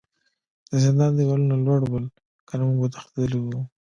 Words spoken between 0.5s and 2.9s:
د زندان دیوالونه لوړ ول کنه موږ به